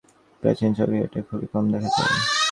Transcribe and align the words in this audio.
প্রাচীন 0.43 0.71
সময় 0.73 0.87
থেকে 0.93 1.05
এটা 1.07 1.19
খুবই 1.27 1.47
কম 1.53 1.63
দেখা 1.73 1.89
যায়। 1.97 2.13